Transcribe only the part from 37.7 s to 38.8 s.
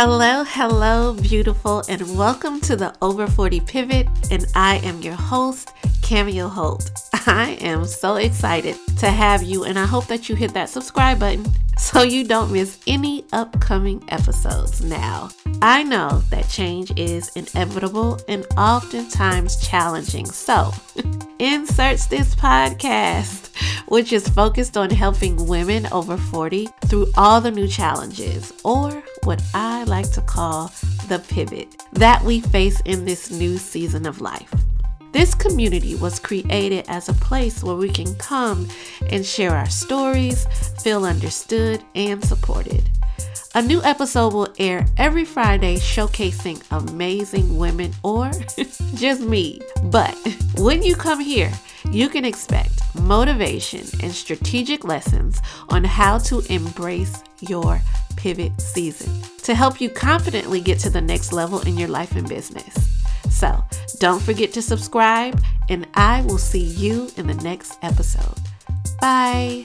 we can come